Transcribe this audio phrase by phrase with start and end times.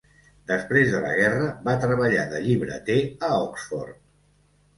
[0.51, 2.97] Després de la guerra, va treballar de llibreter
[3.29, 4.03] a Oxford.